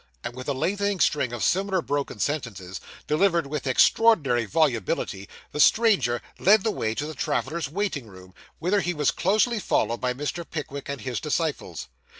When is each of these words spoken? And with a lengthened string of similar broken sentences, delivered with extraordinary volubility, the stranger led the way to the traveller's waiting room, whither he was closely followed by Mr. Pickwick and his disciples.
And 0.23 0.33
with 0.33 0.49
a 0.49 0.53
lengthened 0.53 1.03
string 1.03 1.31
of 1.31 1.43
similar 1.43 1.79
broken 1.79 2.17
sentences, 2.17 2.81
delivered 3.05 3.45
with 3.45 3.67
extraordinary 3.67 4.45
volubility, 4.45 5.29
the 5.51 5.59
stranger 5.59 6.23
led 6.39 6.63
the 6.63 6.71
way 6.71 6.95
to 6.95 7.05
the 7.05 7.13
traveller's 7.13 7.69
waiting 7.69 8.07
room, 8.07 8.33
whither 8.57 8.81
he 8.81 8.95
was 8.95 9.11
closely 9.11 9.59
followed 9.59 10.01
by 10.01 10.15
Mr. 10.15 10.43
Pickwick 10.43 10.89
and 10.89 11.01
his 11.01 11.19
disciples. 11.19 11.87